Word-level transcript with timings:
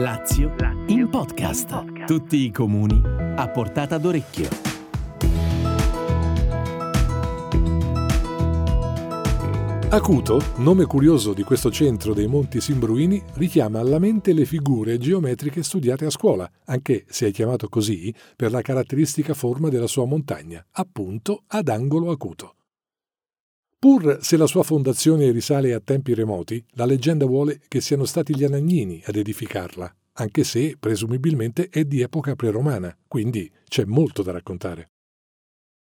Lazio 0.00 0.54
in 0.86 1.10
podcast. 1.10 2.06
Tutti 2.06 2.38
i 2.38 2.50
comuni 2.50 3.02
a 3.04 3.46
portata 3.50 3.98
d'orecchio. 3.98 4.48
Acuto, 9.90 10.42
nome 10.56 10.86
curioso 10.86 11.34
di 11.34 11.42
questo 11.42 11.70
centro 11.70 12.14
dei 12.14 12.28
Monti 12.28 12.62
Simbruini, 12.62 13.22
richiama 13.34 13.80
alla 13.80 13.98
mente 13.98 14.32
le 14.32 14.46
figure 14.46 14.96
geometriche 14.96 15.62
studiate 15.62 16.06
a 16.06 16.10
scuola, 16.10 16.50
anche 16.64 17.04
se 17.06 17.26
è 17.26 17.30
chiamato 17.30 17.68
così 17.68 18.14
per 18.34 18.52
la 18.52 18.62
caratteristica 18.62 19.34
forma 19.34 19.68
della 19.68 19.86
sua 19.86 20.06
montagna, 20.06 20.64
appunto 20.72 21.42
ad 21.46 21.68
angolo 21.68 22.10
acuto. 22.10 22.54
Pur 23.80 24.18
se 24.20 24.36
la 24.36 24.46
sua 24.46 24.62
fondazione 24.62 25.30
risale 25.30 25.72
a 25.72 25.80
tempi 25.80 26.12
remoti, 26.12 26.62
la 26.72 26.84
leggenda 26.84 27.24
vuole 27.24 27.62
che 27.66 27.80
siano 27.80 28.04
stati 28.04 28.36
gli 28.36 28.44
Anagnini 28.44 29.02
ad 29.06 29.16
edificarla, 29.16 29.96
anche 30.16 30.44
se 30.44 30.76
presumibilmente 30.78 31.70
è 31.70 31.86
di 31.86 32.02
epoca 32.02 32.36
preromana, 32.36 32.94
quindi 33.08 33.50
c'è 33.66 33.86
molto 33.86 34.22
da 34.22 34.32
raccontare. 34.32 34.90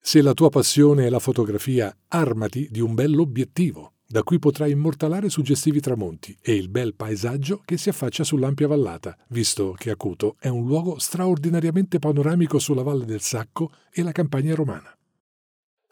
Se 0.00 0.22
la 0.22 0.32
tua 0.32 0.48
passione 0.48 1.04
è 1.04 1.10
la 1.10 1.18
fotografia, 1.18 1.94
armati 2.08 2.66
di 2.70 2.80
un 2.80 2.94
bell'obiettivo, 2.94 3.96
da 4.06 4.22
cui 4.22 4.38
potrai 4.38 4.70
immortalare 4.70 5.28
suggestivi 5.28 5.80
tramonti 5.80 6.34
e 6.40 6.54
il 6.54 6.70
bel 6.70 6.94
paesaggio 6.94 7.60
che 7.62 7.76
si 7.76 7.90
affaccia 7.90 8.24
sull'ampia 8.24 8.68
vallata, 8.68 9.14
visto 9.28 9.74
che 9.76 9.90
Acuto 9.90 10.36
è 10.40 10.48
un 10.48 10.64
luogo 10.66 10.98
straordinariamente 10.98 11.98
panoramico 11.98 12.58
sulla 12.58 12.82
valle 12.82 13.04
del 13.04 13.20
Sacco 13.20 13.70
e 13.92 14.02
la 14.02 14.12
campagna 14.12 14.54
romana. 14.54 14.96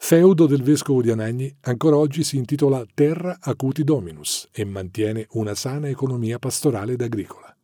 Feudo 0.03 0.47
del 0.47 0.63
vescovo 0.63 1.01
di 1.01 1.11
Anagni 1.11 1.55
ancora 1.61 1.95
oggi 1.95 2.23
si 2.23 2.35
intitola 2.35 2.83
Terra 2.91 3.37
Acuti 3.39 3.85
Dominus 3.85 4.49
e 4.51 4.65
mantiene 4.65 5.27
una 5.33 5.53
sana 5.55 5.87
economia 5.87 6.37
pastorale 6.37 6.93
ed 6.93 7.01
agricola. 7.01 7.55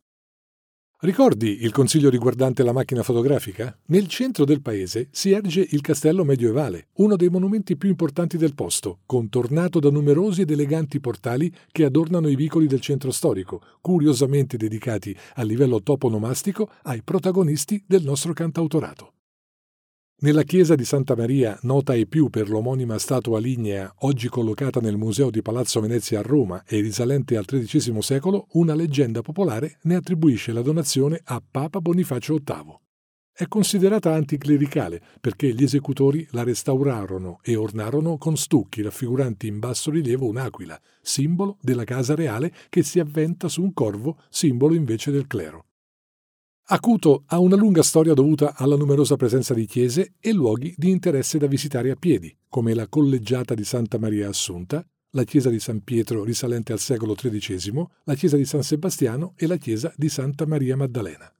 Ricordi 1.00 1.64
il 1.64 1.72
consiglio 1.72 2.08
riguardante 2.08 2.62
la 2.62 2.72
macchina 2.72 3.02
fotografica? 3.02 3.76
Nel 3.86 4.06
centro 4.06 4.46
del 4.46 4.62
paese 4.62 5.08
si 5.10 5.32
erge 5.32 5.66
il 5.68 5.82
castello 5.82 6.24
medievale, 6.24 6.86
uno 6.98 7.16
dei 7.16 7.28
monumenti 7.28 7.76
più 7.76 7.90
importanti 7.90 8.38
del 8.38 8.54
posto, 8.54 9.00
contornato 9.04 9.78
da 9.80 9.90
numerosi 9.90 10.42
ed 10.42 10.50
eleganti 10.50 11.00
portali 11.00 11.52
che 11.70 11.84
adornano 11.84 12.28
i 12.28 12.36
vicoli 12.36 12.66
del 12.66 12.80
centro 12.80 13.10
storico, 13.10 13.60
curiosamente 13.80 14.56
dedicati 14.56 15.14
a 15.34 15.42
livello 15.42 15.82
toponomastico 15.82 16.70
ai 16.84 17.02
protagonisti 17.02 17.82
del 17.86 18.04
nostro 18.04 18.32
cantautorato. 18.32 19.12
Nella 20.20 20.42
chiesa 20.42 20.74
di 20.74 20.84
Santa 20.84 21.14
Maria, 21.14 21.56
nota 21.62 21.92
ai 21.92 22.08
più 22.08 22.28
per 22.28 22.48
l'omonima 22.48 22.98
statua 22.98 23.38
lignea, 23.38 23.94
oggi 23.98 24.26
collocata 24.28 24.80
nel 24.80 24.96
Museo 24.96 25.30
di 25.30 25.42
Palazzo 25.42 25.78
Venezia 25.78 26.18
a 26.18 26.22
Roma 26.22 26.64
e 26.66 26.80
risalente 26.80 27.36
al 27.36 27.44
XIII 27.44 28.02
secolo, 28.02 28.48
una 28.54 28.74
leggenda 28.74 29.22
popolare 29.22 29.78
ne 29.82 29.94
attribuisce 29.94 30.50
la 30.50 30.60
donazione 30.60 31.20
a 31.22 31.40
Papa 31.48 31.80
Bonifacio 31.80 32.34
VIII. 32.34 32.80
È 33.32 33.46
considerata 33.46 34.12
anticlericale 34.12 35.00
perché 35.20 35.54
gli 35.54 35.62
esecutori 35.62 36.26
la 36.32 36.42
restaurarono 36.42 37.38
e 37.40 37.54
ornarono 37.54 38.18
con 38.18 38.36
stucchi 38.36 38.82
raffiguranti 38.82 39.46
in 39.46 39.60
basso 39.60 39.92
rilievo 39.92 40.26
un'aquila, 40.26 40.80
simbolo 41.00 41.58
della 41.60 41.84
casa 41.84 42.16
reale 42.16 42.52
che 42.68 42.82
si 42.82 42.98
avventa 42.98 43.46
su 43.46 43.62
un 43.62 43.72
corvo, 43.72 44.18
simbolo 44.30 44.74
invece 44.74 45.12
del 45.12 45.28
clero. 45.28 45.67
Acuto 46.70 47.22
ha 47.28 47.38
una 47.38 47.56
lunga 47.56 47.82
storia 47.82 48.12
dovuta 48.12 48.54
alla 48.54 48.76
numerosa 48.76 49.16
presenza 49.16 49.54
di 49.54 49.64
chiese 49.64 50.16
e 50.20 50.34
luoghi 50.34 50.74
di 50.76 50.90
interesse 50.90 51.38
da 51.38 51.46
visitare 51.46 51.90
a 51.90 51.96
piedi, 51.96 52.36
come 52.46 52.74
la 52.74 52.88
collegiata 52.88 53.54
di 53.54 53.64
Santa 53.64 53.98
Maria 53.98 54.28
Assunta, 54.28 54.86
la 55.12 55.24
chiesa 55.24 55.48
di 55.48 55.60
San 55.60 55.82
Pietro 55.82 56.24
risalente 56.24 56.74
al 56.74 56.78
secolo 56.78 57.14
XIII, 57.14 57.86
la 58.04 58.14
chiesa 58.14 58.36
di 58.36 58.44
San 58.44 58.62
Sebastiano 58.62 59.32
e 59.36 59.46
la 59.46 59.56
chiesa 59.56 59.90
di 59.96 60.10
Santa 60.10 60.44
Maria 60.44 60.76
Maddalena. 60.76 61.32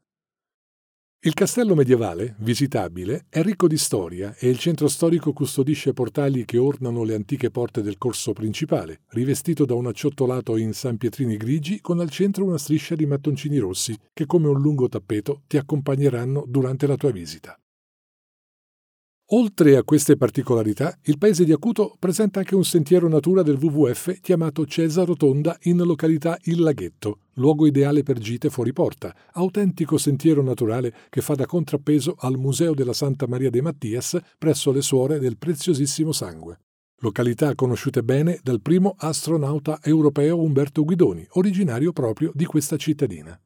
Il 1.20 1.34
castello 1.34 1.74
medievale, 1.74 2.36
visitabile, 2.38 3.26
è 3.28 3.42
ricco 3.42 3.66
di 3.66 3.76
storia 3.76 4.36
e 4.38 4.48
il 4.48 4.56
centro 4.56 4.86
storico 4.86 5.32
custodisce 5.32 5.92
portali 5.92 6.44
che 6.44 6.58
ornano 6.58 7.02
le 7.02 7.16
antiche 7.16 7.50
porte 7.50 7.82
del 7.82 7.98
corso 7.98 8.32
principale, 8.32 9.00
rivestito 9.08 9.64
da 9.64 9.74
un 9.74 9.88
acciottolato 9.88 10.56
in 10.56 10.72
sanpietrini 10.72 11.36
grigi 11.36 11.80
con 11.80 11.98
al 11.98 12.10
centro 12.10 12.44
una 12.44 12.56
striscia 12.56 12.94
di 12.94 13.04
mattoncini 13.04 13.58
rossi 13.58 13.98
che 14.12 14.26
come 14.26 14.46
un 14.46 14.60
lungo 14.60 14.88
tappeto 14.88 15.42
ti 15.48 15.56
accompagneranno 15.56 16.44
durante 16.46 16.86
la 16.86 16.96
tua 16.96 17.10
visita. 17.10 17.58
Oltre 19.32 19.76
a 19.76 19.82
queste 19.82 20.16
particolarità, 20.16 20.96
il 21.02 21.18
paese 21.18 21.44
di 21.44 21.52
Acuto 21.52 21.94
presenta 21.98 22.38
anche 22.38 22.54
un 22.54 22.64
sentiero 22.64 23.08
natura 23.08 23.42
del 23.42 23.58
WWF 23.60 24.20
chiamato 24.22 24.64
Cesa 24.64 25.04
Rotonda 25.04 25.54
in 25.64 25.76
località 25.84 26.38
Il 26.44 26.62
Laghetto, 26.62 27.18
luogo 27.34 27.66
ideale 27.66 28.02
per 28.02 28.18
gite 28.18 28.48
fuori 28.48 28.72
porta, 28.72 29.14
autentico 29.32 29.98
sentiero 29.98 30.42
naturale 30.42 30.94
che 31.10 31.20
fa 31.20 31.34
da 31.34 31.44
contrappeso 31.44 32.14
al 32.20 32.38
Museo 32.38 32.72
della 32.72 32.94
Santa 32.94 33.26
Maria 33.28 33.50
de 33.50 33.60
Mattias 33.60 34.18
presso 34.38 34.72
le 34.72 34.80
suore 34.80 35.18
del 35.18 35.36
preziosissimo 35.36 36.10
sangue. 36.12 36.60
Località 37.00 37.54
conosciute 37.54 38.02
bene 38.02 38.40
dal 38.42 38.62
primo 38.62 38.94
astronauta 38.96 39.80
europeo 39.82 40.40
Umberto 40.40 40.84
Guidoni, 40.84 41.26
originario 41.32 41.92
proprio 41.92 42.30
di 42.32 42.46
questa 42.46 42.78
cittadina. 42.78 43.38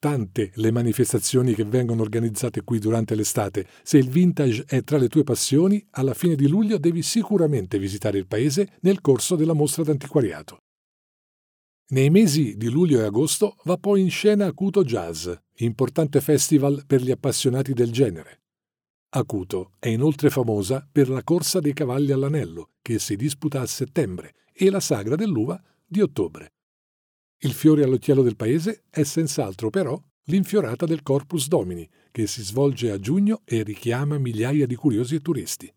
Tante 0.00 0.52
le 0.54 0.70
manifestazioni 0.70 1.54
che 1.54 1.64
vengono 1.64 2.02
organizzate 2.02 2.62
qui 2.62 2.78
durante 2.78 3.16
l'estate. 3.16 3.66
Se 3.82 3.98
il 3.98 4.08
vintage 4.08 4.64
è 4.64 4.84
tra 4.84 4.96
le 4.96 5.08
tue 5.08 5.24
passioni, 5.24 5.84
alla 5.90 6.14
fine 6.14 6.36
di 6.36 6.46
luglio 6.46 6.78
devi 6.78 7.02
sicuramente 7.02 7.80
visitare 7.80 8.16
il 8.16 8.28
paese 8.28 8.76
nel 8.82 9.00
corso 9.00 9.34
della 9.34 9.54
mostra 9.54 9.82
d'antiquariato. 9.82 10.58
Nei 11.88 12.10
mesi 12.10 12.56
di 12.56 12.68
luglio 12.68 13.00
e 13.00 13.04
agosto 13.04 13.56
va 13.64 13.76
poi 13.76 14.02
in 14.02 14.10
scena 14.10 14.46
Acuto 14.46 14.84
Jazz, 14.84 15.30
importante 15.56 16.20
festival 16.20 16.84
per 16.86 17.02
gli 17.02 17.10
appassionati 17.10 17.72
del 17.72 17.90
genere. 17.90 18.42
Acuto 19.10 19.72
è 19.80 19.88
inoltre 19.88 20.30
famosa 20.30 20.86
per 20.92 21.08
la 21.08 21.24
corsa 21.24 21.58
dei 21.58 21.72
cavalli 21.72 22.12
all'anello, 22.12 22.72
che 22.82 23.00
si 23.00 23.16
disputa 23.16 23.62
a 23.62 23.66
settembre, 23.66 24.34
e 24.52 24.70
la 24.70 24.80
sagra 24.80 25.16
dell'uva 25.16 25.60
di 25.84 26.02
ottobre. 26.02 26.52
Il 27.40 27.52
fiore 27.52 27.84
all'occhiello 27.84 28.22
del 28.22 28.34
paese 28.34 28.82
è 28.90 29.04
senz'altro 29.04 29.70
però 29.70 29.96
l'infiorata 30.24 30.86
del 30.86 31.02
Corpus 31.02 31.46
Domini, 31.46 31.88
che 32.10 32.26
si 32.26 32.42
svolge 32.42 32.90
a 32.90 32.98
giugno 32.98 33.42
e 33.44 33.62
richiama 33.62 34.18
migliaia 34.18 34.66
di 34.66 34.74
curiosi 34.74 35.14
e 35.14 35.20
turisti. 35.20 35.72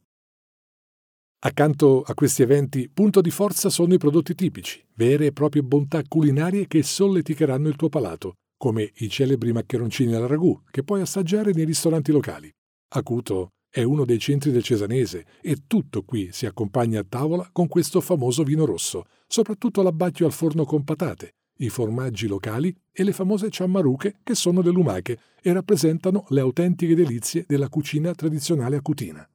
Accanto 1.43 2.01
a 2.01 2.15
questi 2.15 2.41
eventi, 2.41 2.89
punto 2.89 3.21
di 3.21 3.29
forza 3.29 3.69
sono 3.69 3.93
i 3.93 3.99
prodotti 3.99 4.33
tipici, 4.33 4.83
vere 4.95 5.27
e 5.27 5.33
proprie 5.33 5.61
bontà 5.61 6.01
culinarie 6.07 6.65
che 6.65 6.81
solleticheranno 6.81 7.67
il 7.67 7.75
tuo 7.75 7.89
palato, 7.89 8.33
come 8.57 8.91
i 8.95 9.09
celebri 9.09 9.51
maccheroncini 9.51 10.15
al 10.15 10.27
ragù, 10.27 10.59
che 10.71 10.83
puoi 10.83 11.01
assaggiare 11.01 11.51
nei 11.51 11.65
ristoranti 11.65 12.11
locali. 12.11 12.49
Acuto 12.93 13.49
è 13.69 13.83
uno 13.83 14.03
dei 14.03 14.19
centri 14.19 14.51
del 14.51 14.63
Cesanese 14.63 15.25
e 15.41 15.63
tutto 15.67 16.01
qui 16.01 16.29
si 16.31 16.47
accompagna 16.47 17.01
a 17.01 17.05
tavola 17.07 17.47
con 17.51 17.67
questo 17.67 18.01
famoso 18.01 18.43
vino 18.43 18.65
rosso, 18.65 19.05
soprattutto 19.27 19.83
l'abbacchio 19.83 20.25
al 20.25 20.33
forno 20.33 20.65
con 20.65 20.83
patate, 20.83 21.35
i 21.61 21.69
formaggi 21.69 22.27
locali 22.27 22.75
e 22.91 23.03
le 23.03 23.13
famose 23.13 23.49
ciammaruche 23.49 24.17
che 24.23 24.35
sono 24.35 24.61
le 24.61 24.71
lumache 24.71 25.19
e 25.41 25.53
rappresentano 25.53 26.25
le 26.29 26.41
autentiche 26.41 26.95
delizie 26.95 27.45
della 27.47 27.69
cucina 27.69 28.13
tradizionale 28.13 28.75
acutina. 28.75 29.27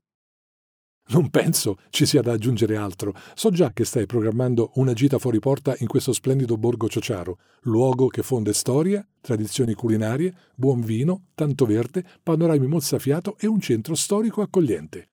Non 1.08 1.30
penso 1.30 1.78
ci 1.90 2.04
sia 2.04 2.20
da 2.20 2.32
aggiungere 2.32 2.76
altro. 2.76 3.14
So 3.34 3.50
già 3.50 3.72
che 3.72 3.84
stai 3.84 4.06
programmando 4.06 4.72
una 4.74 4.92
gita 4.92 5.18
fuori 5.18 5.38
porta 5.38 5.74
in 5.78 5.86
questo 5.86 6.12
splendido 6.12 6.56
borgo 6.56 6.88
ciociaro, 6.88 7.38
luogo 7.62 8.08
che 8.08 8.22
fonde 8.22 8.52
storia, 8.52 9.06
tradizioni 9.20 9.74
culinarie, 9.74 10.34
buon 10.56 10.80
vino, 10.80 11.26
tanto 11.34 11.64
verde, 11.64 12.04
panorami 12.22 12.66
mozzafiato 12.66 13.36
e 13.38 13.46
un 13.46 13.60
centro 13.60 13.94
storico 13.94 14.42
accogliente. 14.42 15.10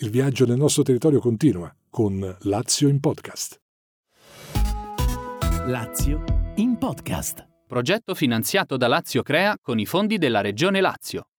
Il 0.00 0.10
viaggio 0.10 0.44
nel 0.44 0.58
nostro 0.58 0.82
territorio 0.82 1.20
continua 1.20 1.74
con 1.88 2.36
Lazio 2.40 2.88
in 2.88 3.00
podcast. 3.00 3.60
Lazio 5.66 6.41
in 6.56 6.76
podcast. 6.76 7.46
Progetto 7.66 8.14
finanziato 8.14 8.76
da 8.76 8.86
Lazio 8.86 9.22
Crea 9.22 9.56
con 9.60 9.78
i 9.78 9.86
fondi 9.86 10.18
della 10.18 10.42
Regione 10.42 10.80
Lazio. 10.80 11.31